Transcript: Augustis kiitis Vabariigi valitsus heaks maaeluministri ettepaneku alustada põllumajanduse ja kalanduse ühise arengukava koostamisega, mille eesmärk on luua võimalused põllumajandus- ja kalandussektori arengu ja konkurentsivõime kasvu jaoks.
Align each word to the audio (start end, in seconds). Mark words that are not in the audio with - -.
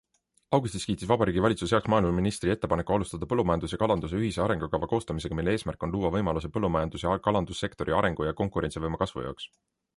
Augustis 0.57 0.85
kiitis 0.91 1.09
Vabariigi 1.11 1.41
valitsus 1.45 1.73
heaks 1.75 1.91
maaeluministri 1.93 2.53
ettepaneku 2.53 2.95
alustada 2.97 3.29
põllumajanduse 3.33 3.77
ja 3.77 3.81
kalanduse 3.83 4.21
ühise 4.23 4.43
arengukava 4.47 4.91
koostamisega, 4.95 5.39
mille 5.41 5.55
eesmärk 5.57 5.87
on 5.89 5.95
luua 5.97 6.13
võimalused 6.17 6.57
põllumajandus- 6.59 7.09
ja 7.09 7.17
kalandussektori 7.29 7.99
arengu 8.01 8.31
ja 8.31 8.37
konkurentsivõime 8.43 9.01
kasvu 9.05 9.27
jaoks. 9.29 9.51